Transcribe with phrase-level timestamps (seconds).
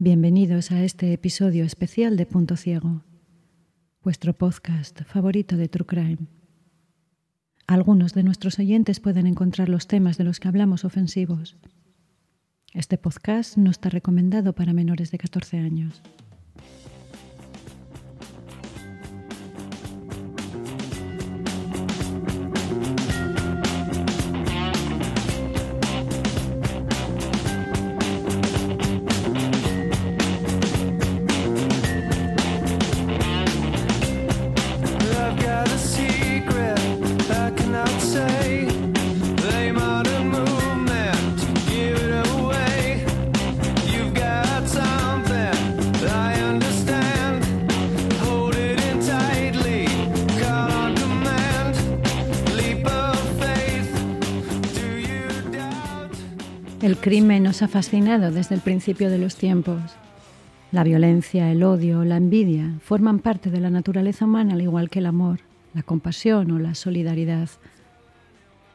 [0.00, 3.02] Bienvenidos a este episodio especial de Punto Ciego,
[4.00, 6.18] vuestro podcast favorito de True Crime.
[7.66, 11.56] Algunos de nuestros oyentes pueden encontrar los temas de los que hablamos ofensivos.
[12.74, 16.00] Este podcast no está recomendado para menores de 14 años.
[57.08, 59.80] Crimen nos ha fascinado desde el principio de los tiempos.
[60.72, 64.98] La violencia, el odio, la envidia forman parte de la naturaleza humana al igual que
[64.98, 65.40] el amor,
[65.72, 67.48] la compasión o la solidaridad.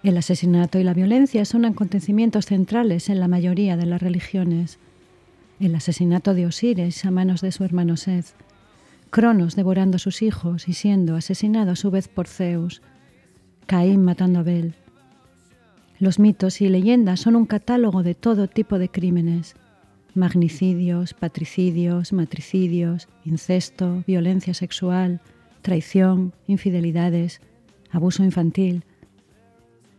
[0.02, 4.80] El asesinato y la violencia son acontecimientos centrales en la mayoría de las religiones.
[5.59, 8.34] El asesinato de Osiris a manos de su hermano Seth,
[9.12, 12.81] Cronos devorando a sus hijos y siendo asesinado a su vez por Zeus,
[13.68, 14.73] Caín matando a Abel,
[16.04, 19.56] los mitos y leyendas son un catálogo de todo tipo de crímenes.
[20.14, 25.22] Magnicidios, patricidios, matricidios, incesto, violencia sexual,
[25.62, 27.40] traición, infidelidades,
[27.90, 28.84] abuso infantil.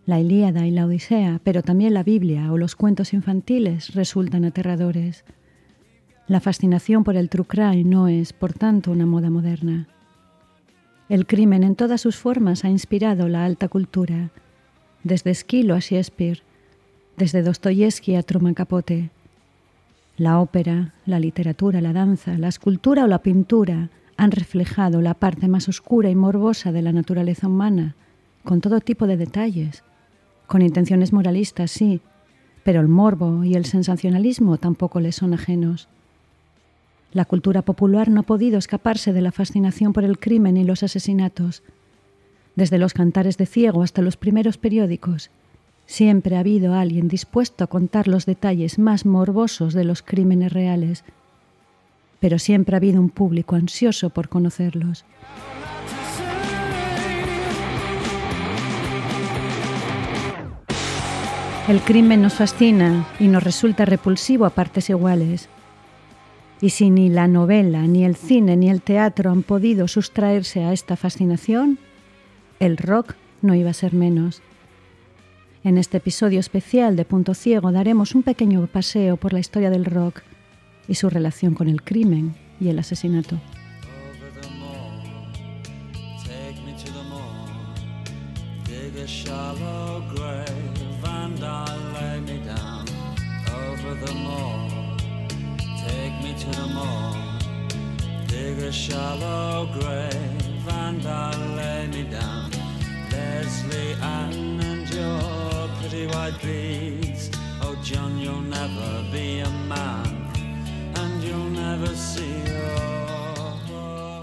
[0.05, 5.25] La Ilíada y la Odisea, pero también la Biblia o los cuentos infantiles resultan aterradores.
[6.28, 9.88] La fascinación por el true no es, por tanto, una moda moderna.
[11.08, 14.30] El crimen en todas sus formas ha inspirado la alta cultura,
[15.05, 16.42] desde Esquilo a Shakespeare,
[17.16, 19.10] desde Dostoyevsky a Truman Capote.
[20.16, 25.47] La ópera, la literatura, la danza, la escultura o la pintura han reflejado la parte
[25.47, 27.94] más oscura y morbosa de la naturaleza humana,
[28.44, 29.82] con todo tipo de detalles,
[30.47, 32.00] con intenciones moralistas, sí,
[32.62, 35.88] pero el morbo y el sensacionalismo tampoco le son ajenos.
[37.12, 40.82] La cultura popular no ha podido escaparse de la fascinación por el crimen y los
[40.82, 41.62] asesinatos,
[42.56, 45.31] desde los cantares de ciego hasta los primeros periódicos,
[45.87, 51.04] siempre ha habido alguien dispuesto a contar los detalles más morbosos de los crímenes reales,
[52.20, 55.04] pero siempre ha habido un público ansioso por conocerlos.
[61.66, 65.48] El crimen nos fascina y nos resulta repulsivo a partes iguales.
[66.60, 70.75] Y si ni la novela, ni el cine, ni el teatro han podido sustraerse a
[70.75, 71.78] esta fascinación,
[72.60, 74.42] el rock no iba a ser menos.
[75.62, 79.84] En este episodio especial de Punto Ciego daremos un pequeño paseo por la historia del
[79.84, 80.22] rock
[80.88, 83.38] y su relación con el crimen y el asesinato.
[103.34, 107.31] Leslie and your white beads.
[107.62, 110.06] Oh, John, you'll never be a man,
[110.95, 112.65] and you'll never see your...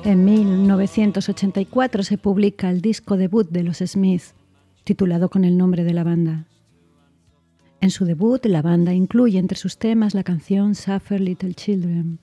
[0.03, 4.33] En 1984 se publica el disco debut de los Smith,
[4.83, 6.45] titulado con el nombre de la banda.
[7.81, 12.19] En su debut, la banda incluye entre sus temas la canción Suffer Little Children,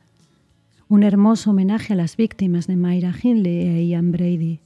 [0.88, 4.60] un hermoso homenaje a las víctimas de Myra Hindley e Ian Brady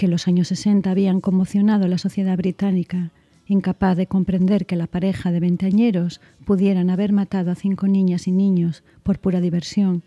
[0.00, 3.10] que los años 60 habían conmocionado la sociedad británica,
[3.46, 8.32] incapaz de comprender que la pareja de veinteañeros pudieran haber matado a cinco niñas y
[8.32, 10.02] niños por pura diversión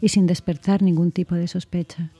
[0.00, 2.10] y sin despertar ningún tipo de sospecha.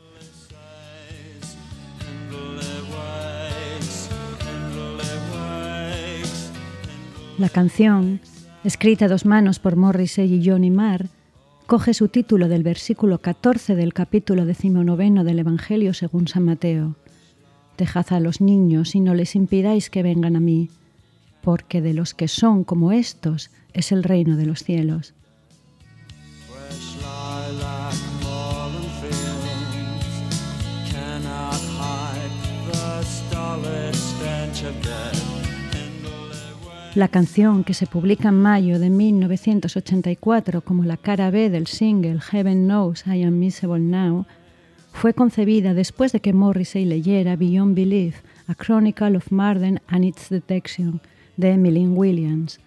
[7.38, 8.20] La canción,
[8.64, 11.06] escrita a dos manos por Morrissey y Johnny Marr,
[11.64, 16.97] coge su título del versículo 14 del capítulo decimonoveno del Evangelio según San Mateo.
[17.76, 20.71] Dejad a los niños y no les impidáis que vengan a mí,
[21.42, 25.15] porque de los que son como estos es el reino de los cielos.
[36.94, 42.20] La canción, que se publica en mayo de 1984 como la cara B del single
[42.20, 44.27] Heaven Knows I Am Miserable Now,
[44.94, 50.30] fue concebida después de que Morrissey leyera Beyond Belief, A Chronicle of Marden and Its
[50.30, 51.00] Detection,
[51.36, 52.60] de Emily Williams,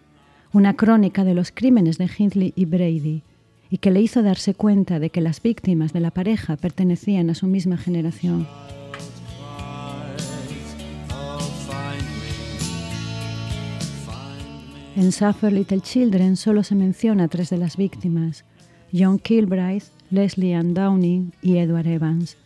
[0.52, 3.24] una crónica de los crímenes de Hindley y Brady,
[3.72, 7.36] y que le hizo darse cuenta de que las víctimas de la pareja pertenecían a
[7.36, 8.46] su misma generación.
[14.96, 18.46] En Suffer Little Children solo se menciona a tres de las víctimas,
[18.94, 22.38] John Kilbride, Leslie Ann Downing y Edward Evans,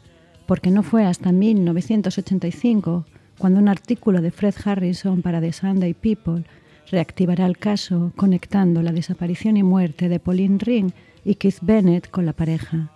[0.45, 3.05] porque no fue hasta 1985
[3.37, 6.43] cuando un artículo de Fred Harrison para The Sunday People
[6.91, 10.91] reactivará el caso conectando la desaparición y muerte de Pauline Ring
[11.23, 12.91] y Keith Bennett con la pareja.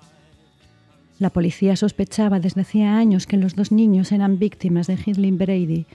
[1.17, 5.85] La policía sospechaba desde hacía años que los dos niños eran víctimas de Hidley Brady,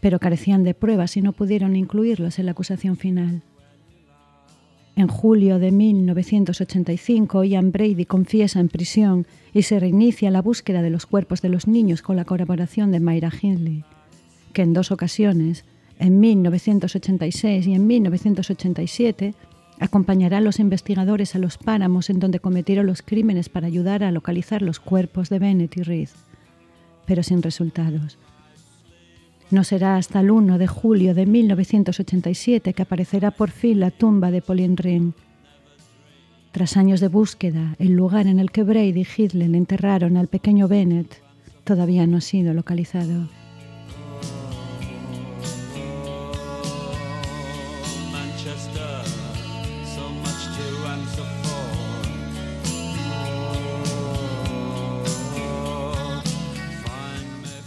[0.00, 3.42] pero carecían de pruebas y no pudieron incluirlos en la acusación final.
[4.96, 10.90] En julio de 1985, Ian Brady confiesa en prisión y se reinicia la búsqueda de
[10.90, 13.84] los cuerpos de los niños con la colaboración de Myra Hindley,
[14.54, 15.64] que en dos ocasiones,
[15.98, 19.34] en 1986 y en 1987,
[19.78, 24.10] Acompañará a los investigadores a los páramos en donde cometieron los crímenes para ayudar a
[24.10, 26.08] localizar los cuerpos de Bennett y Reed,
[27.04, 28.18] pero sin resultados.
[29.50, 34.30] No será hasta el 1 de julio de 1987 que aparecerá por fin la tumba
[34.30, 35.12] de Pauline Ring.
[36.50, 40.68] Tras años de búsqueda, el lugar en el que Brady y Hitler enterraron al pequeño
[40.68, 41.22] Bennett
[41.64, 43.28] todavía no ha sido localizado.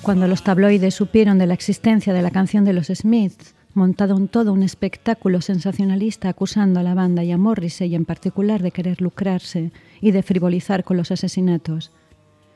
[0.10, 4.54] Cuando los tabloides supieron de la existencia de la canción de los Smiths, montaron todo
[4.54, 9.72] un espectáculo sensacionalista acusando a la banda y a Morrissey en particular de querer lucrarse
[10.02, 11.92] y de frivolizar con los asesinatos.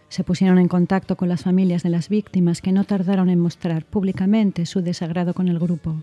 [0.10, 3.86] Se pusieron en contacto con las familias de las víctimas que no tardaron en mostrar
[3.86, 5.98] públicamente su desagrado con el grupo.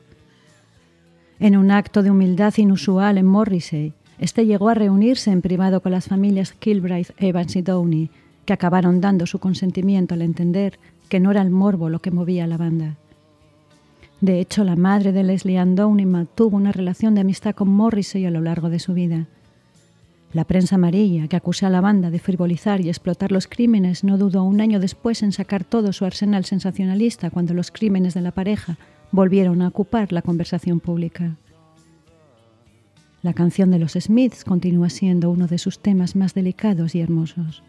[1.41, 5.91] En un acto de humildad inusual en Morrissey, este llegó a reunirse en privado con
[5.91, 8.09] las familias Kilbride, Evans y Downey,
[8.45, 10.79] que acabaron dando su consentimiento al entender
[11.11, 12.97] que no era el morbo lo que movía a la banda.
[14.23, 18.25] De hecho, la madre de Leslie Ann Downey mantuvo una relación de amistad con Morrissey
[18.25, 19.27] a lo largo de su vida.
[20.33, 24.17] La prensa amarilla, que acusó a la banda de frivolizar y explotar los crímenes, no
[24.17, 28.31] dudó un año después en sacar todo su arsenal sensacionalista cuando los crímenes de la
[28.31, 28.79] pareja
[29.11, 31.37] volvieron a ocupar la conversación pública.
[33.23, 37.63] La canción de los Smiths continúa siendo uno de sus temas más delicados y hermosos.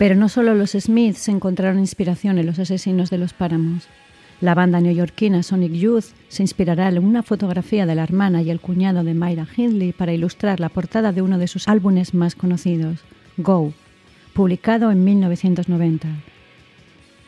[0.00, 3.86] Pero no solo los Smiths encontraron inspiración en los asesinos de los páramos.
[4.40, 8.60] La banda neoyorquina Sonic Youth se inspirará en una fotografía de la hermana y el
[8.60, 13.00] cuñado de Myra Hindley para ilustrar la portada de uno de sus álbumes más conocidos,
[13.36, 13.74] Go,
[14.32, 16.08] publicado en 1990.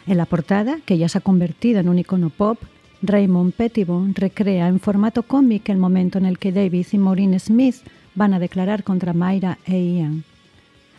[0.07, 2.59] En la portada, que ya se ha convertido en un icono pop,
[3.03, 7.77] Raymond Pettibone recrea en formato cómic el momento en el que David y Maureen Smith
[8.15, 10.25] van a declarar contra Myra e Ian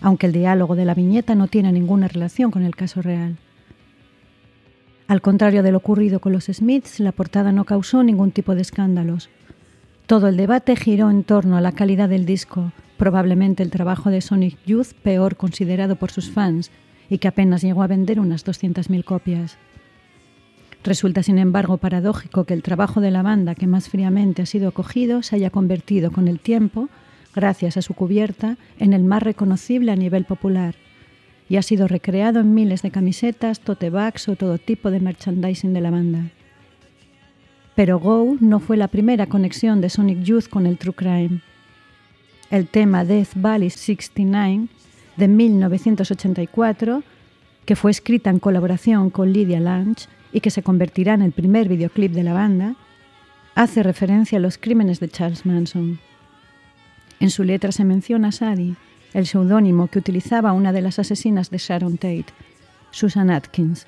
[0.04, 3.38] aunque el diálogo de la viñeta no tiene ninguna relación con el caso real.
[5.08, 8.62] Al contrario de lo ocurrido con los Smiths, la portada no causó ningún tipo de
[8.62, 9.30] escándalos.
[10.06, 14.20] Todo el debate giró en torno a la calidad del disco, probablemente el trabajo de
[14.20, 16.70] Sonic Youth peor considerado por sus fans
[17.10, 19.58] y que apenas llegó a vender unas 200.000 copias.
[20.84, 24.68] Resulta, sin embargo, paradójico que el trabajo de la banda que más fríamente ha sido
[24.68, 26.90] acogido se haya convertido con el tiempo
[27.36, 30.76] gracias a su cubierta, en el más reconocible a nivel popular
[31.50, 35.74] y ha sido recreado en miles de camisetas, tote bags o todo tipo de merchandising
[35.74, 36.32] de la banda.
[37.76, 41.42] Pero Go no fue la primera conexión de Sonic Youth con el True Crime.
[42.50, 44.68] El tema Death Valley 69
[45.18, 47.04] de 1984,
[47.66, 51.68] que fue escrita en colaboración con Lydia Lunch y que se convertirá en el primer
[51.68, 52.76] videoclip de la banda,
[53.56, 56.00] hace referencia a los crímenes de Charles Manson.
[57.24, 58.76] En su letra se menciona a Sadie,
[59.14, 62.26] el seudónimo que utilizaba una de las asesinas de Sharon Tate,
[62.92, 63.88] Susan Atkins,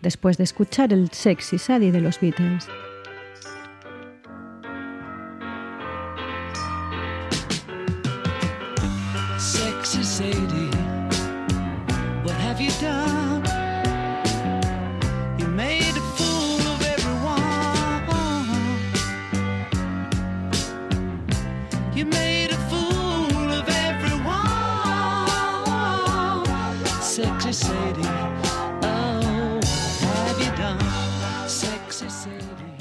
[0.00, 2.66] después de escuchar el Sexy Sadie de los Beatles.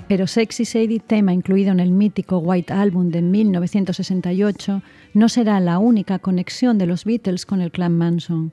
[0.10, 4.82] Pero Sexy Sadie, tema incluido en el mítico White Album de 1968,
[5.14, 8.52] no será la única conexión de los Beatles con el clan Manson,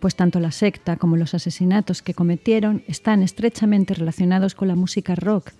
[0.00, 5.14] pues tanto la secta como los asesinatos que cometieron están estrechamente relacionados con la música
[5.14, 5.52] rock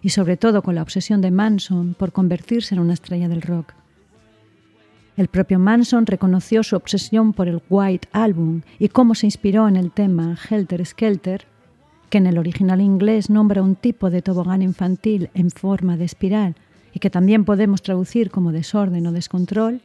[0.00, 3.72] y sobre todo con la obsesión de Manson por convertirse en una estrella del rock.
[5.16, 9.74] El propio Manson reconoció su obsesión por el White Album y cómo se inspiró en
[9.74, 11.46] el tema Helter Skelter,
[12.14, 16.54] que en el original inglés nombra un tipo de tobogán infantil en forma de espiral
[16.92, 19.80] y que también podemos traducir como desorden o descontrol,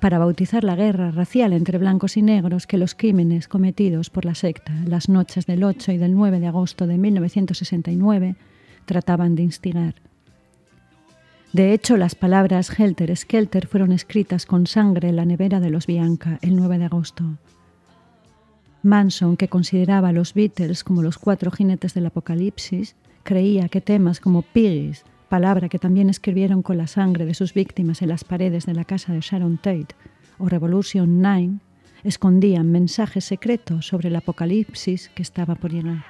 [0.00, 4.34] para bautizar la guerra racial entre blancos y negros que los crímenes cometidos por la
[4.34, 8.34] secta las noches del 8 y del 9 de agosto de 1969
[8.84, 9.94] trataban de instigar.
[11.52, 15.86] De hecho, las palabras Helter Skelter fueron escritas con sangre en la nevera de los
[15.86, 17.24] Bianca el 9 de agosto.
[18.86, 24.20] Manson, que consideraba a los Beatles como los cuatro jinetes del apocalipsis, creía que temas
[24.20, 28.64] como Piggies, palabra que también escribieron con la sangre de sus víctimas en las paredes
[28.64, 29.94] de la casa de Sharon Tate,
[30.38, 31.58] o Revolution 9,
[32.04, 36.04] escondían mensajes secretos sobre el apocalipsis que estaba por llegar.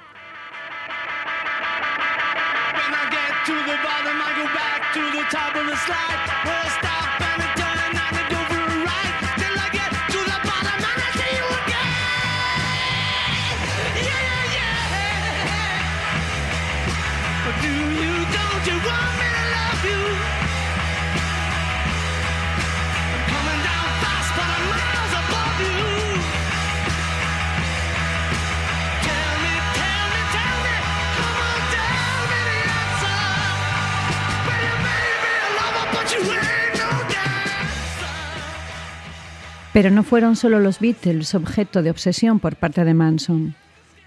[39.77, 43.53] Pero no fueron solo los Beatles objeto de obsesión por parte de Manson.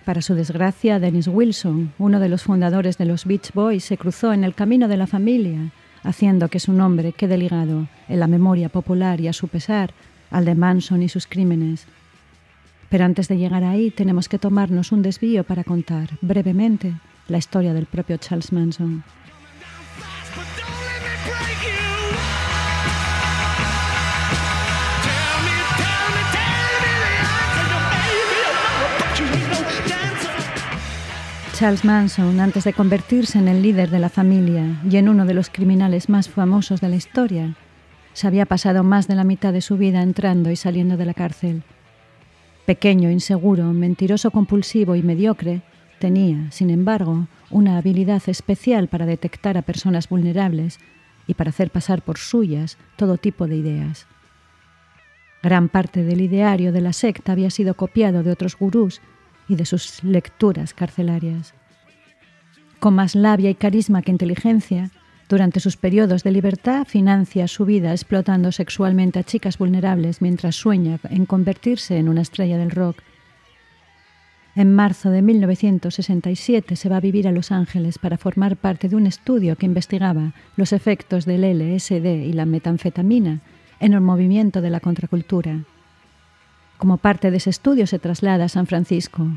[0.04, 4.32] Para su desgracia, Dennis Wilson, uno de los fundadores de los Beach Boys, se cruzó
[4.32, 5.70] en el camino de la familia,
[6.02, 9.94] haciendo que su nombre quede ligado en la memoria popular y a su pesar
[10.32, 11.86] al de Manson y sus crímenes.
[12.88, 16.94] Pero antes de llegar ahí, tenemos que tomarnos un desvío para contar, brevemente,
[17.28, 19.04] la historia del propio Charles Manson.
[31.60, 35.34] Charles Manson, antes de convertirse en el líder de la familia y en uno de
[35.34, 37.54] los criminales más famosos de la historia,
[38.14, 41.12] se había pasado más de la mitad de su vida entrando y saliendo de la
[41.12, 41.62] cárcel.
[42.64, 45.60] Pequeño, inseguro, mentiroso compulsivo y mediocre,
[45.98, 50.78] tenía, sin embargo, una habilidad especial para detectar a personas vulnerables
[51.26, 54.06] y para hacer pasar por suyas todo tipo de ideas.
[55.42, 59.02] Gran parte del ideario de la secta había sido copiado de otros gurús
[59.50, 61.52] y de sus lecturas carcelarias.
[62.78, 64.90] Con más labia y carisma que inteligencia,
[65.28, 70.98] durante sus periodos de libertad financia su vida explotando sexualmente a chicas vulnerables mientras sueña
[71.10, 73.02] en convertirse en una estrella del rock.
[74.56, 78.96] En marzo de 1967 se va a vivir a Los Ángeles para formar parte de
[78.96, 83.40] un estudio que investigaba los efectos del LSD y la metanfetamina
[83.78, 85.64] en el movimiento de la contracultura.
[86.80, 89.28] Como parte de ese estudio se traslada a San Francisco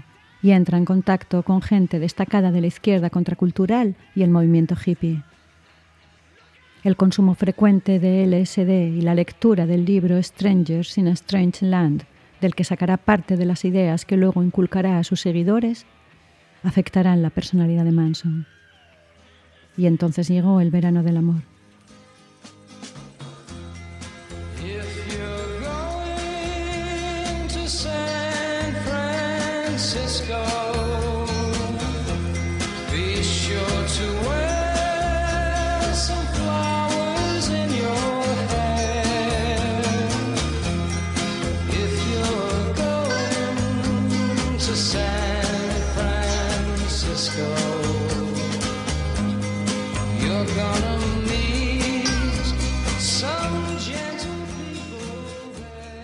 [0.42, 5.24] y entra en contacto con gente destacada de la izquierda contracultural y el movimiento hippie.
[6.86, 12.06] El consumo frecuente de LSD y la lectura del libro Strangers in a Strange Land,
[12.40, 15.86] del que sacará parte de las ideas que luego inculcará a sus seguidores,
[16.64, 18.48] afectarán la personalidad de Manson.
[19.76, 21.53] Y entonces llegó el verano del amor.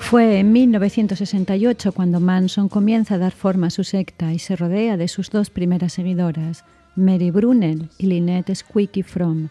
[0.10, 4.98] Fue en 1968 cuando Manson comienza a dar forma a su secta y se rodea
[4.98, 9.50] de sus dos primeras seguidoras, Mary Brunel y Lynette Squeaky From.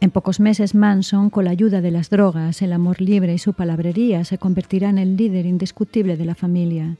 [0.00, 3.52] En pocos meses Manson, con la ayuda de las drogas, el amor libre y su
[3.52, 6.96] palabrería, se convertirá en el líder indiscutible de la familia.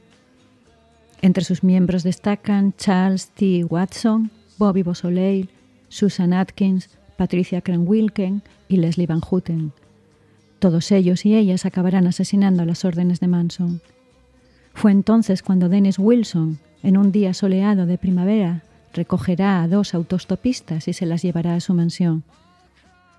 [1.23, 3.63] Entre sus miembros destacan Charles T.
[3.63, 5.49] Watson, Bobby Beausoleil,
[5.89, 9.73] Susan Atkins, Patricia Krenwilken y Leslie Van Houten.
[10.65, 13.81] Todos ellos y ellas acabarán asesinando a las órdenes de Manson.
[14.73, 20.87] Fue entonces cuando Dennis Wilson, en un día soleado de primavera, recogerá a dos autostopistas
[20.87, 22.23] y se las llevará a su mansión.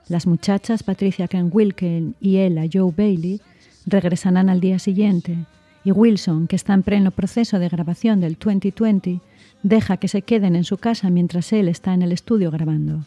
[0.09, 3.41] Las muchachas Patricia Wilken y Ella Joe Bailey
[3.87, 5.38] regresarán al día siguiente
[5.85, 9.21] y Wilson, que está en pleno proceso de grabación del 2020,
[9.62, 13.05] deja que se queden en su casa mientras él está en el estudio grabando.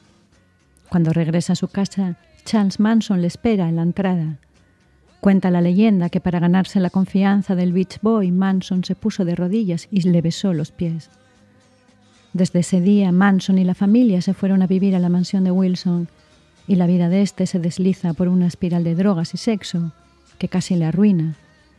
[0.88, 2.16] Cuando regresa a su casa,
[2.46, 4.38] Charles Manson le espera en la entrada.
[5.20, 9.36] Cuenta la leyenda que para ganarse la confianza del Beach Boy, Manson se puso de
[9.36, 11.10] rodillas y le besó los pies.
[12.34, 15.52] Desde ese día, Manson y la familia se fueron a vivir a la mansión de
[15.52, 16.08] Wilson
[16.68, 19.92] y la vida de éste se desliza por una espiral de drogas y sexo
[20.38, 21.36] que casi le arruina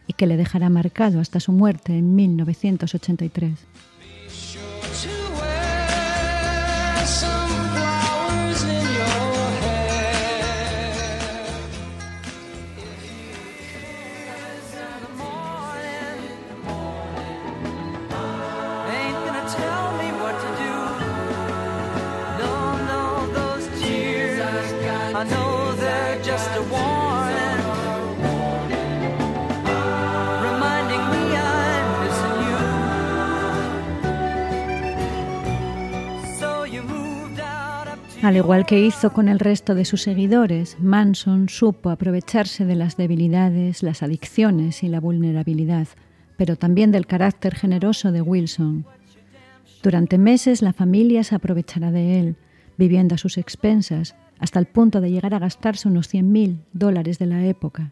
[0.07, 3.53] y que le dejará marcado hasta su muerte en 1983.
[38.23, 42.99] Al igual que hizo con el resto de sus seguidores, Manson supo aprovecharse de las
[42.99, 45.89] debilidades, las adicciones y la vulnerabilidad,
[46.37, 48.85] pero también del carácter generoso de Wilson.
[49.83, 52.37] Durante meses la familia se aprovechará de él,
[52.77, 57.27] viviendo a sus expensas, hasta el punto de llegar a gastarse unos 100.000 dólares de
[57.27, 57.91] la época.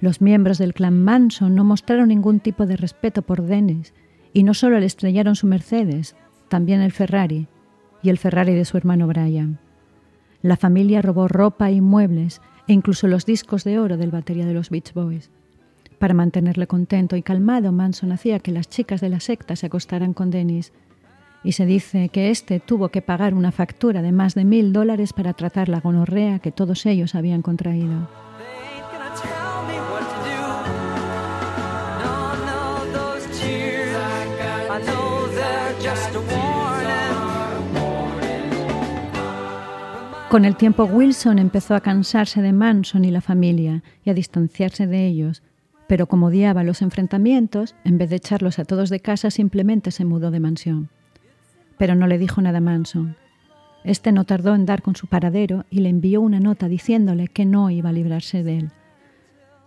[0.00, 3.94] Los miembros del clan Manson no mostraron ningún tipo de respeto por Dennis
[4.32, 6.16] y no solo le estrellaron su Mercedes,
[6.48, 7.46] también el Ferrari,
[8.02, 9.58] y el Ferrari de su hermano Brian.
[10.42, 14.54] La familia robó ropa y muebles e incluso los discos de oro del batería de
[14.54, 15.30] los Beach Boys.
[15.98, 20.14] Para mantenerle contento y calmado, Manson hacía que las chicas de la secta se acostaran
[20.14, 20.72] con Dennis,
[21.44, 25.12] y se dice que éste tuvo que pagar una factura de más de mil dólares
[25.12, 28.08] para tratar la gonorrea que todos ellos habían contraído.
[40.32, 44.86] Con el tiempo Wilson empezó a cansarse de Manson y la familia y a distanciarse
[44.86, 45.42] de ellos,
[45.86, 50.06] pero como odiaba los enfrentamientos, en vez de echarlos a todos de casa, simplemente se
[50.06, 50.88] mudó de mansión.
[51.76, 53.14] Pero no le dijo nada a Manson.
[53.84, 57.44] Este no tardó en dar con su paradero y le envió una nota diciéndole que
[57.44, 58.70] no iba a librarse de él.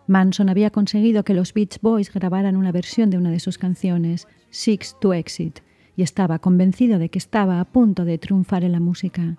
[0.07, 4.27] Manson había conseguido que los Beach Boys grabaran una versión de una de sus canciones,
[4.49, 5.59] Six to Exit,
[5.95, 9.37] y estaba convencido de que estaba a punto de triunfar en la música.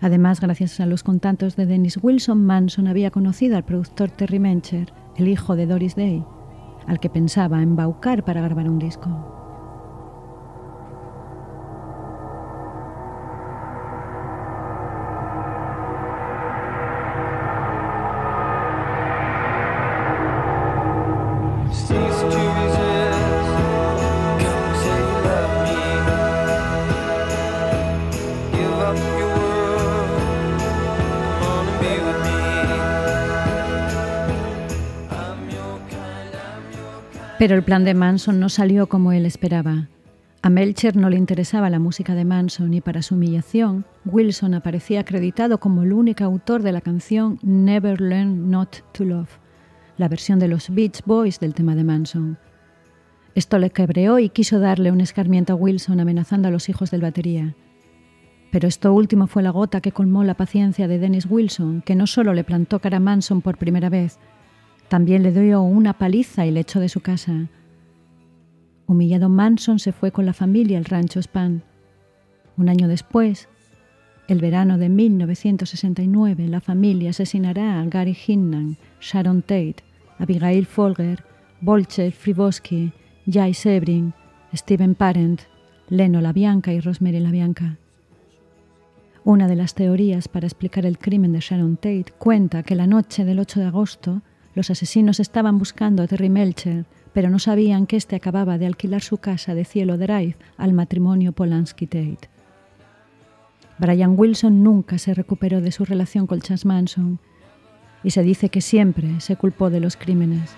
[0.00, 4.92] Además, gracias a los contactos de Dennis Wilson, Manson había conocido al productor Terry Mencher,
[5.16, 6.24] el hijo de Doris Day,
[6.86, 9.39] al que pensaba embaucar para grabar un disco.
[37.40, 39.88] Pero el plan de Manson no salió como él esperaba.
[40.42, 45.00] A Melcher no le interesaba la música de Manson y para su humillación, Wilson aparecía
[45.00, 49.38] acreditado como el único autor de la canción Never Learn Not to Love,
[49.96, 52.36] la versión de los Beach Boys del tema de Manson.
[53.34, 57.00] Esto le quebreó y quiso darle un escarmiento a Wilson amenazando a los hijos del
[57.00, 57.56] batería.
[58.52, 62.06] Pero esto último fue la gota que colmó la paciencia de Dennis Wilson, que no
[62.06, 64.18] solo le plantó cara a Manson por primera vez,
[64.90, 67.46] también le dio una paliza y le echó de su casa.
[68.86, 71.62] Humillado Manson se fue con la familia al rancho Span.
[72.56, 73.48] Un año después,
[74.26, 79.76] el verano de 1969, la familia asesinará a Gary Hinnan, Sharon Tate,
[80.18, 81.22] Abigail Folger,
[81.60, 82.92] Bolcher Friboski,
[83.30, 84.12] Jay Sebring,
[84.52, 85.42] Steven Parent,
[85.88, 87.78] Leno LaBianca y Rosemary LaBianca.
[89.22, 93.24] Una de las teorías para explicar el crimen de Sharon Tate cuenta que la noche
[93.24, 94.22] del 8 de agosto
[94.60, 99.00] Los asesinos estaban buscando a Terry Melcher, pero no sabían que éste acababa de alquilar
[99.00, 102.28] su casa de Cielo Drive al matrimonio Polanski-Tate.
[103.78, 107.20] Brian Wilson nunca se recuperó de su relación con Chas Manson
[108.04, 110.54] y se dice que siempre se culpó de los crímenes.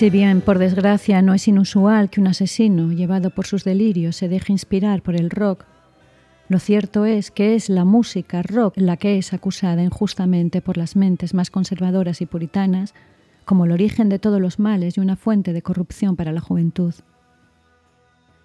[0.00, 4.30] Si bien, por desgracia, no es inusual que un asesino, llevado por sus delirios, se
[4.30, 5.66] deje inspirar por el rock,
[6.48, 10.96] lo cierto es que es la música rock la que es acusada injustamente por las
[10.96, 12.94] mentes más conservadoras y puritanas
[13.44, 16.94] como el origen de todos los males y una fuente de corrupción para la juventud.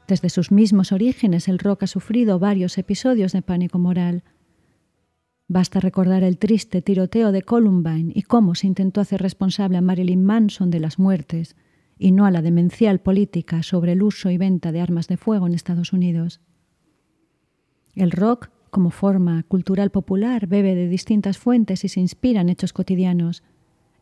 [0.09, 4.23] Desde sus mismos orígenes el rock ha sufrido varios episodios de pánico moral,
[5.47, 10.23] Basta recordar el triste tiroteo de Columbine y cómo se intentó hacer responsable a Marilyn
[10.23, 11.55] Manson de las muertes
[11.99, 15.45] y no a la demencial política sobre el uso y venta de armas de fuego
[15.45, 16.41] en Estados Unidos.
[17.93, 22.73] El rock, como forma cultural popular, bebe de distintas fuentes y se inspira en hechos
[22.73, 23.43] cotidianos,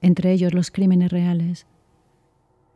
[0.02, 1.68] entre ellos los crímenes reales.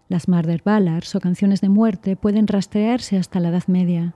[0.09, 4.13] Las murder ballads o canciones de muerte pueden rastrearse hasta la Edad Media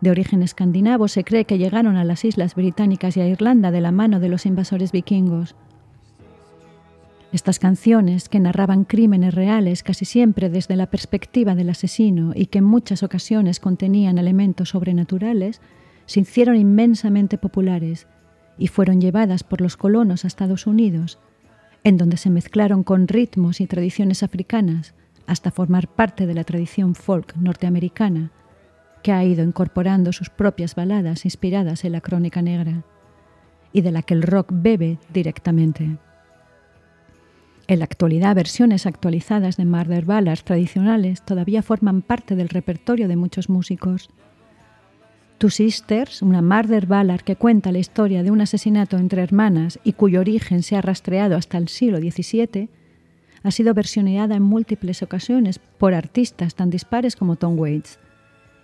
[0.00, 3.80] de origen escandinavo, se cree que llegaron a las islas británicas y a Irlanda de
[3.80, 5.56] la mano de los invasores vikingos.
[7.32, 12.58] Estas canciones, que narraban crímenes reales casi siempre desde la perspectiva del asesino y que
[12.58, 15.60] en muchas ocasiones contenían elementos sobrenaturales,
[16.06, 18.06] se hicieron inmensamente populares
[18.56, 21.18] y fueron llevadas por los colonos a Estados Unidos,
[21.84, 24.94] en donde se mezclaron con ritmos y tradiciones africanas
[25.26, 28.32] hasta formar parte de la tradición folk norteamericana,
[29.02, 32.84] que ha ido incorporando sus propias baladas inspiradas en la crónica negra
[33.72, 35.98] y de la que el rock bebe directamente.
[37.66, 43.16] En la actualidad, versiones actualizadas de murder ballads tradicionales todavía forman parte del repertorio de
[43.16, 44.08] muchos músicos.
[45.36, 49.92] Two Sisters, una murder ballad que cuenta la historia de un asesinato entre hermanas y
[49.92, 52.70] cuyo origen se ha rastreado hasta el siglo XVII,
[53.42, 58.00] ha sido versioneada en múltiples ocasiones por artistas tan dispares como Tom Waits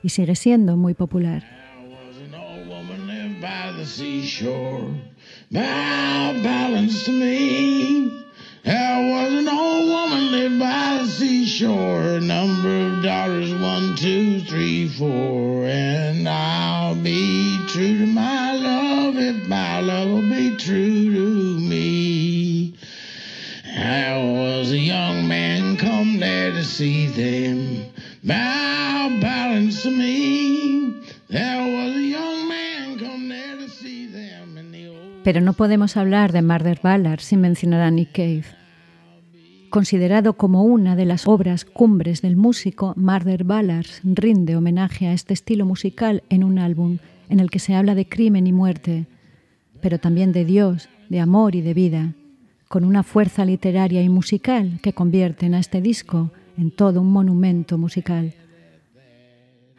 [0.04, 1.42] y sigue siendo muy popular.
[8.62, 14.88] There was an old woman lived by the seashore, number of daughters one, two, three,
[14.88, 21.58] four, and I'll be true to my love if my love will be true to
[21.60, 22.74] me.
[23.64, 27.86] There was a young man come there to see them.
[35.24, 38.44] Pero no podemos hablar de Murder Ballard sin mencionar a Nick Cave.
[39.70, 45.34] Considerado como una de las obras cumbres del músico, Murder Ballads rinde homenaje a este
[45.34, 49.06] estilo musical en un álbum en el que se habla de crimen y muerte,
[49.80, 52.12] pero también de Dios, de amor y de vida,
[52.68, 57.78] con una fuerza literaria y musical que convierten a este disco en todo un monumento
[57.78, 58.34] musical.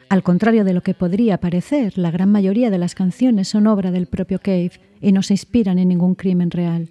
[0.08, 3.90] Al contrario de lo que podría parecer, la gran mayoría de las canciones son obra
[3.90, 6.90] del propio Cave y no se inspiran en ningún crimen real.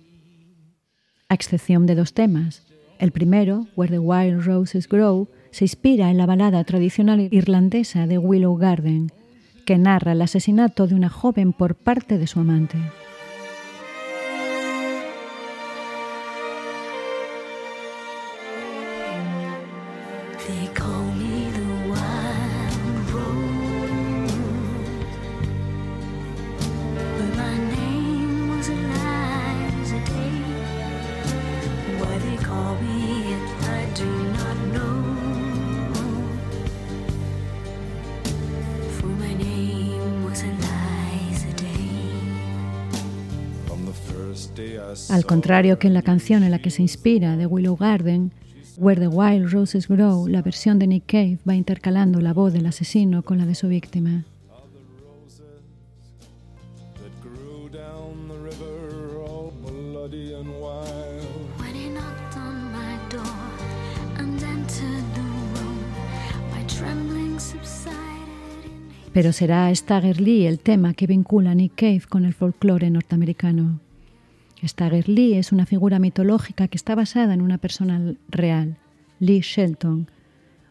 [1.30, 2.64] A excepción de dos temas.
[3.00, 8.18] El primero, Where the Wild Roses Grow, se inspira en la balada tradicional irlandesa de
[8.18, 9.12] Willow Garden,
[9.66, 12.78] que narra el asesinato de una joven por parte de su amante.
[45.16, 48.34] Al contrario que en la canción en la que se inspira de Willow Garden,
[48.76, 52.66] Where the Wild Roses Grow, la versión de Nick Cave va intercalando la voz del
[52.66, 54.26] asesino con la de su víctima.
[69.14, 73.85] Pero será Stagger Lee el tema que vincula a Nick Cave con el folclore norteamericano.
[74.68, 78.78] Stagger Lee es una figura mitológica que está basada en una persona real,
[79.20, 80.08] Lee Shelton,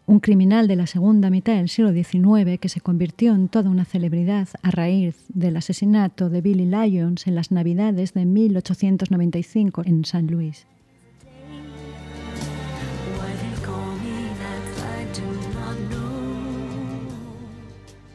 [0.06, 3.84] un criminal de la segunda mitad del siglo XIX que se convirtió en toda una
[3.84, 10.26] celebridad a raíz del asesinato de Billy Lyons en las Navidades de 1895 en San
[10.26, 10.66] Luis.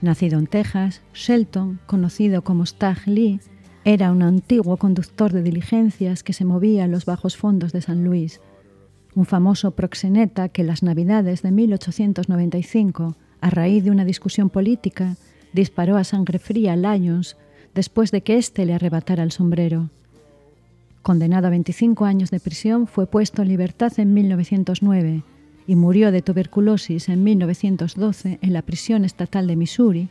[0.01, 3.41] Nacido en Texas, Shelton, conocido como Stag Lee,
[3.93, 8.03] era un antiguo conductor de diligencias que se movía en los bajos fondos de San
[8.03, 8.39] Luis,
[9.15, 15.15] un famoso proxeneta que las Navidades de 1895, a raíz de una discusión política,
[15.53, 17.35] disparó a sangre fría a Lyons
[17.73, 19.89] después de que éste le arrebatara el sombrero.
[21.01, 25.23] Condenado a 25 años de prisión, fue puesto en libertad en 1909
[25.65, 30.09] y murió de tuberculosis en 1912 en la prisión estatal de Missouri,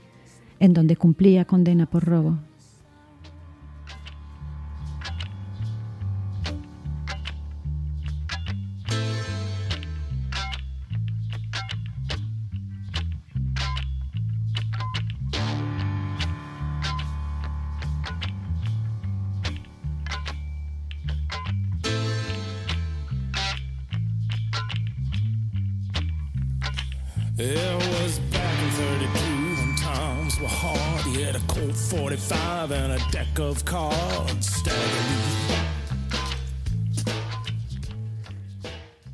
[0.59, 2.39] en donde cumplía condena por robo.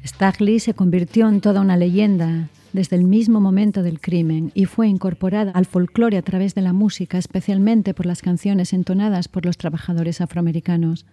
[0.06, 4.88] Stagli se convirtió en toda una leyenda desde el mismo momento del crimen y fue
[4.88, 9.58] incorporada al folclore a través de la música, especialmente por las canciones entonadas por los
[9.58, 11.04] trabajadores afroamericanos.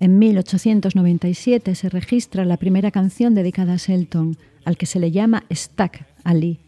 [0.00, 5.44] En 1897 se registra la primera canción dedicada a Shelton, al que se le llama
[5.50, 6.58] Stack Ali,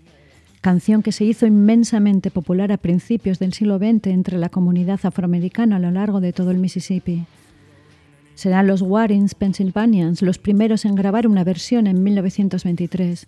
[0.63, 5.77] canción que se hizo inmensamente popular a principios del siglo XX entre la comunidad afroamericana
[5.77, 7.27] a lo largo de todo el Mississippi.
[8.37, 13.27] Serán los Warrens Pennsylvanians los primeros en grabar una versión en 1923.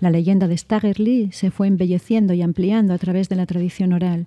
[0.00, 3.92] La leyenda de Stagger Lee se fue embelleciendo y ampliando a través de la tradición
[3.92, 4.26] oral,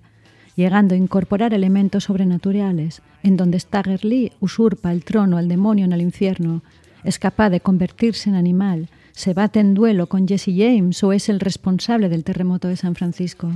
[0.56, 5.92] llegando a incorporar elementos sobrenaturales, en donde Stagger Lee usurpa el trono al demonio en
[5.92, 6.62] el infierno,
[7.02, 11.28] es capaz de convertirse en animal, se bate en duelo con Jesse James o es
[11.28, 13.50] el responsable del terremoto de San Francisco.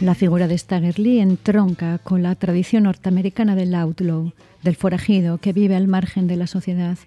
[0.00, 4.32] La figura de Stagger Lee entronca con la tradición norteamericana del outlaw,
[4.62, 6.98] del forajido que vive al margen de la sociedad.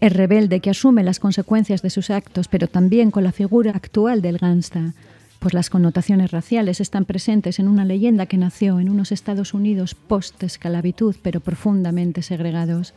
[0.00, 4.22] Es rebelde que asume las consecuencias de sus actos, pero también con la figura actual
[4.22, 4.94] del gangsta,
[5.40, 9.94] pues las connotaciones raciales están presentes en una leyenda que nació en unos Estados Unidos
[9.94, 12.94] post-esclavitud, pero profundamente segregados.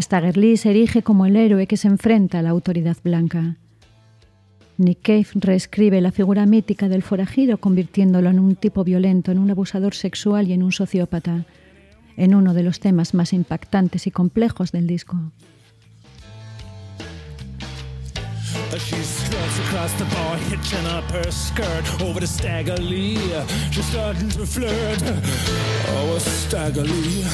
[0.00, 3.56] Stagger Lee se erige como el héroe que se enfrenta a la autoridad blanca.
[4.78, 9.50] Nick Cave reescribe la figura mítica del forajido convirtiéndolo en un tipo violento, en un
[9.50, 11.44] abusador sexual y en un sociópata,
[12.16, 15.18] en uno de los temas más impactantes y complejos del disco.
[19.82, 23.16] Just the boy hitching up her skirt over the staggerly.
[23.72, 25.02] She's starting to flirt.
[25.88, 27.24] Oh, a staggerly.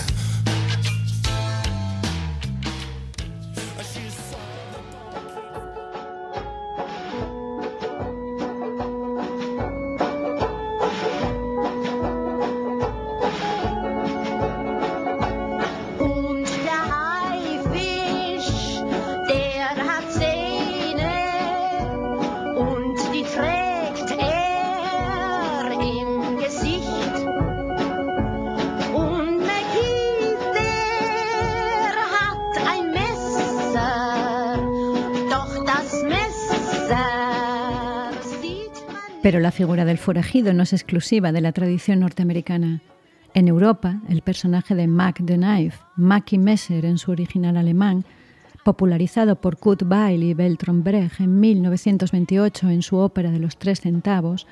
[39.28, 42.80] Pero la figura del forajido no es exclusiva de la tradición norteamericana.
[43.34, 48.06] En Europa, el personaje de Mac the Knife, Mackie Messer en su original alemán,
[48.64, 53.82] popularizado por Kurt Weill y Bertolt Brecht en 1928 en su ópera de los tres
[53.82, 54.46] centavos,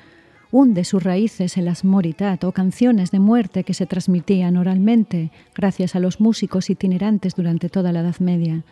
[0.51, 5.95] hunde sus raíces en las moritat o canciones de muerte que se transmitían oralmente gracias
[5.95, 8.63] a los músicos itinerantes durante toda la Edad Media.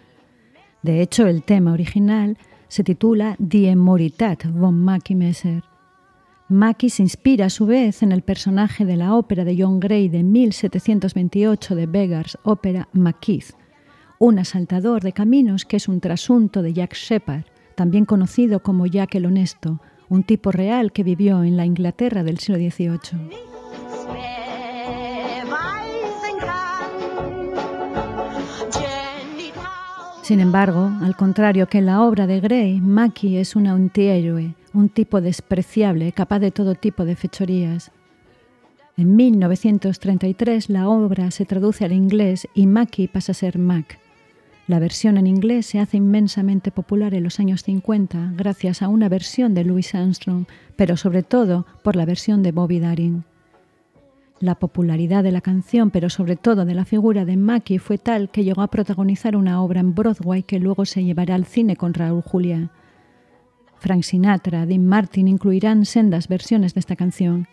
[0.84, 2.38] De hecho, el tema original
[2.68, 5.64] se titula Die Moritat von Mackie Messer.
[6.48, 10.10] Mackie se inspira a su vez en el personaje de la ópera de John Gray
[10.10, 13.56] de 1728 de Beggars, ópera Maquis,
[14.20, 19.16] un asaltador de caminos que es un trasunto de Jack Shepard, también conocido como Jack
[19.16, 23.00] el Honesto, un tipo real que vivió en la Inglaterra del siglo XVIII.
[30.22, 34.90] Sin embargo, al contrario que en la obra de Gray, Mackie es un antihéroe, un
[34.90, 37.92] tipo despreciable, capaz de todo tipo de fechorías.
[38.98, 44.00] En 1933 la obra se traduce al inglés y Mackie pasa a ser Mac.
[44.68, 49.10] La versión en inglés se hace inmensamente popular en los años 50 gracias a una
[49.10, 53.26] versión de Louis Armstrong, pero sobre todo por la versión de Bobby Darin.
[54.40, 58.30] La popularidad de la canción, pero sobre todo de la figura de Mackie, fue tal
[58.30, 61.94] que llegó a protagonizar una obra en Broadway que luego se llevará al cine con
[61.94, 62.72] Raúl Julia.
[63.86, 67.48] Frank Sinatra, Dean Martin incluirán sendas versiones de esta canción,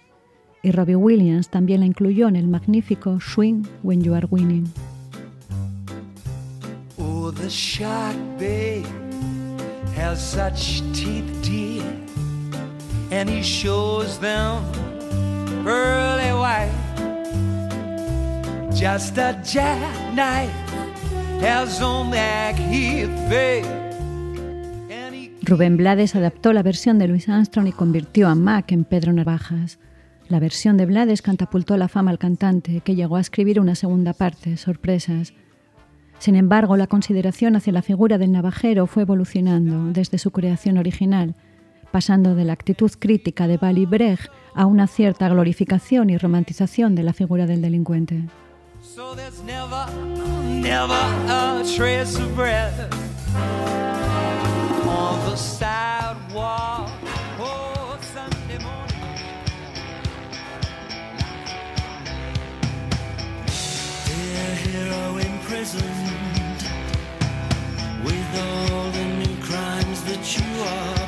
[0.62, 4.64] y Robbie Williams también la incluyó en el magnífico Swing When You Are Winning.
[6.97, 8.87] Oh, the shark babe
[9.95, 11.85] has such teeth, dear,
[13.11, 14.62] and he shows them
[15.62, 16.73] pearly white.
[18.75, 20.51] Just a jackknife
[21.42, 23.82] has on that heath, babe.
[25.44, 29.81] Rubén Blades adaptó la versión de Louis Armstrong y convirtió a Mac en Pedro Navajas.
[30.28, 34.12] La versión de Blades catapultó la fama al cantante, que llegó a escribir una segunda
[34.12, 35.35] parte, Sorpresas.
[36.20, 41.35] Sin embargo, la consideración hacia la figura del navajero fue evolucionando desde su creación original,
[41.90, 47.02] pasando de la actitud crítica de Bali Brecht a una cierta glorificación y romantización de
[47.02, 48.22] la figura del delincuente.
[55.12, 56.90] On the sidewalk.
[57.38, 59.03] Oh, Sunday morning.
[64.07, 66.62] Dear hero imprisoned
[68.07, 71.02] with all the new crimes that you are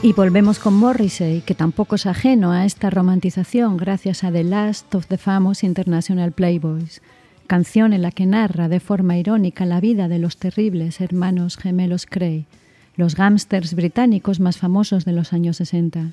[0.00, 4.94] Y volvemos con Morrissey, que tampoco es ajeno a esta romantización gracias a The Last
[4.94, 7.02] of the Famous International Playboys,
[7.48, 12.06] canción en la que narra de forma irónica la vida de los terribles hermanos gemelos
[12.06, 12.46] Cray,
[12.94, 16.12] los gámsters británicos más famosos de los años 60.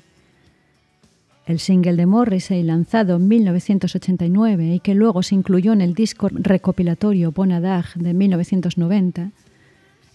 [1.46, 6.28] El single de Morrissey lanzado en 1989 y que luego se incluyó en el disco
[6.32, 9.30] recopilatorio Bonadag de 1990,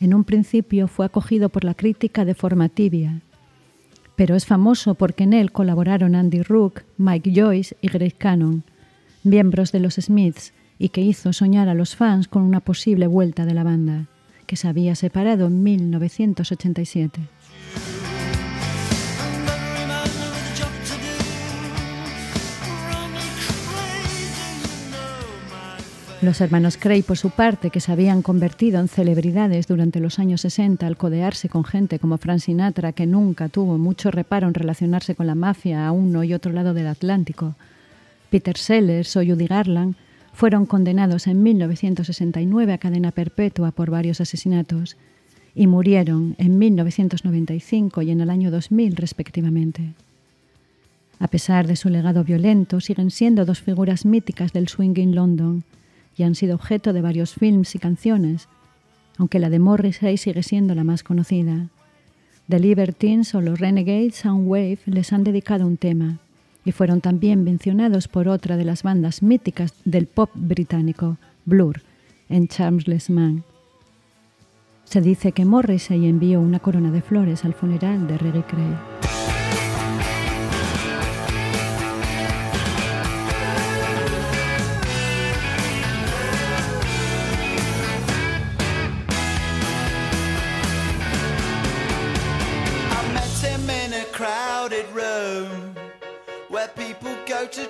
[0.02, 3.22] en un principio fue acogido por la crítica de forma tibia,
[4.16, 8.64] pero es famoso porque en él colaboraron Andy Rook, Mike Joyce y Greg Cannon,
[9.24, 13.46] miembros de los Smiths, y que hizo soñar a los fans con una posible vuelta
[13.46, 14.08] de la banda,
[14.48, 17.22] que se había separado en 1987.
[26.22, 30.42] Los hermanos Cray, por su parte, que se habían convertido en celebridades durante los años
[30.42, 35.16] 60 al codearse con gente como Frank Sinatra, que nunca tuvo mucho reparo en relacionarse
[35.16, 37.56] con la mafia a uno y otro lado del Atlántico,
[38.30, 39.96] Peter Sellers o Judy Garland,
[40.32, 44.98] fueron condenados en 1969 a cadena perpetua por varios asesinatos
[45.56, 49.94] y murieron en 1995 y en el año 2000 respectivamente.
[51.18, 55.64] A pesar de su legado violento, siguen siendo dos figuras míticas del swing in London
[56.18, 58.48] y han sido objeto de varios films y canciones,
[59.18, 61.68] aunque la de Morrissey sigue siendo la más conocida.
[62.50, 66.20] The Libertines o los Renegades Soundwave les han dedicado un tema
[66.66, 71.82] y fueron también mencionados por otra de las bandas míticas del pop británico, Blur,
[72.30, 73.44] en Charmless Man.
[74.84, 79.21] Se dice que Morrissey envió una corona de flores al funeral de Reggie Cray.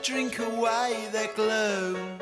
[0.04, 2.20] Drink away their gloom.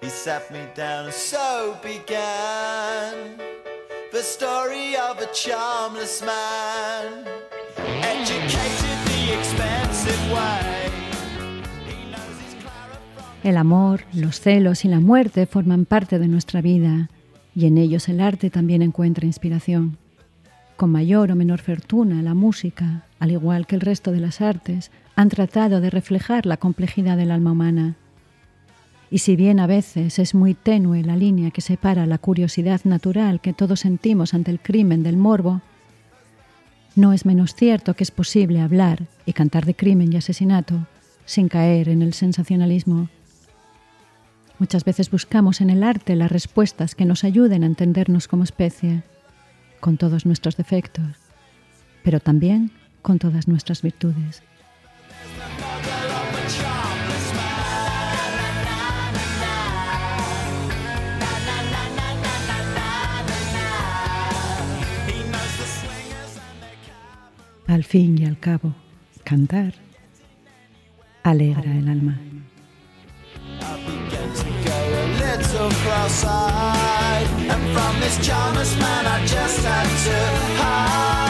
[0.00, 3.38] He sat me down, and so began
[4.12, 7.26] the story of a charmless man,
[8.02, 10.72] educated the expensive way.
[13.42, 17.10] El amor, los celos y la muerte forman parte de nuestra vida
[17.54, 19.98] y en ellos el arte también encuentra inspiración.
[20.76, 24.90] Con mayor o menor fortuna, la música, al igual que el resto de las artes,
[25.14, 27.96] han tratado de reflejar la complejidad del alma humana.
[29.10, 33.40] Y si bien a veces es muy tenue la línea que separa la curiosidad natural
[33.40, 35.62] que todos sentimos ante el crimen del morbo,
[36.94, 40.86] no es menos cierto que es posible hablar y cantar de crimen y asesinato
[41.24, 43.08] sin caer en el sensacionalismo.
[44.58, 49.02] Muchas veces buscamos en el arte las respuestas que nos ayuden a entendernos como especie,
[49.86, 51.14] con todos nuestros defectos,
[52.02, 52.72] pero también
[53.02, 54.42] con todas nuestras virtudes.
[67.68, 68.74] Al fin y al cabo,
[69.22, 69.74] cantar
[71.22, 72.18] alegra el alma.
[75.70, 77.26] Cross-eyed.
[77.50, 81.25] And from this charmless man I just had to hide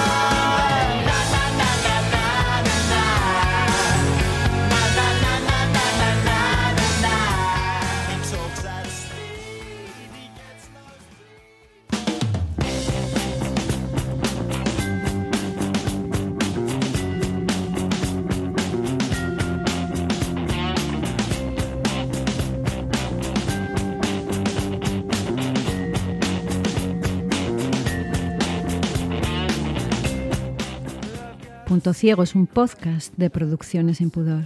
[31.86, 34.44] Punto Ciego es un podcast de producciones sin pudor.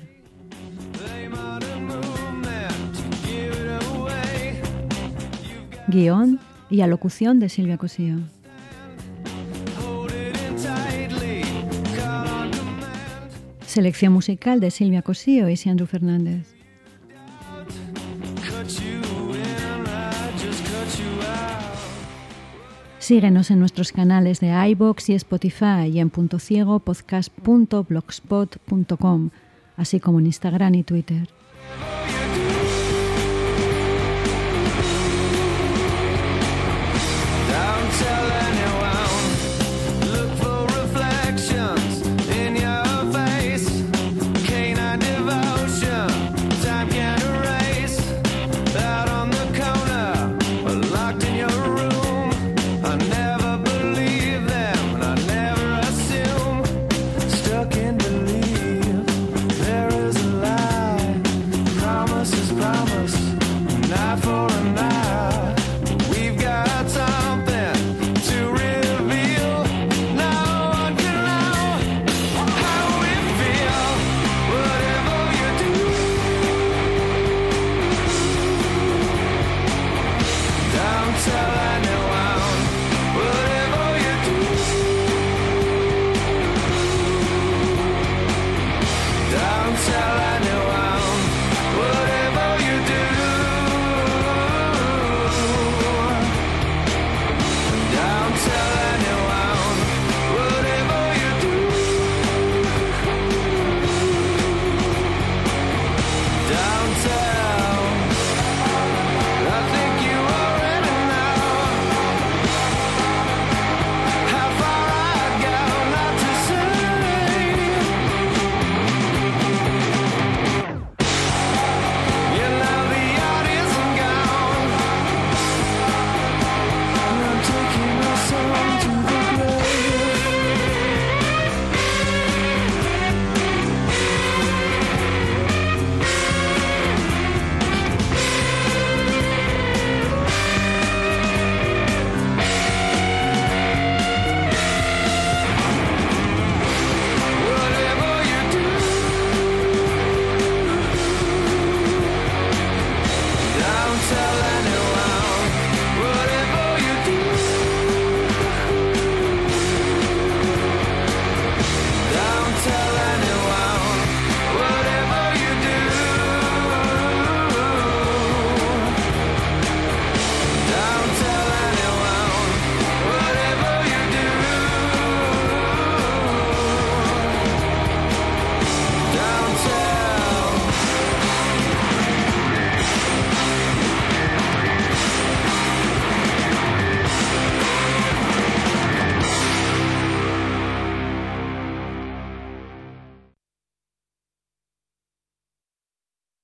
[5.88, 6.38] Guión
[6.68, 8.18] y alocución de Silvia Cosío.
[13.64, 16.59] Selección musical de Silvia Cosío y Sandro Fernández.
[23.10, 29.30] Síguenos en nuestros canales de iBox y Spotify y en punto ciego podcast.blogspot.com,
[29.76, 31.28] así como en Instagram y Twitter.